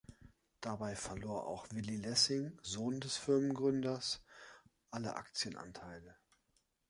Dabei 0.61 0.95
verlor 0.95 1.45
auch 1.45 1.67
Willy 1.69 1.97
Lessing, 1.97 2.57
Sohn 2.63 2.99
des 3.01 3.17
Firmengründers, 3.17 4.23
alle 4.89 5.15
Aktienanteile. 5.15 6.15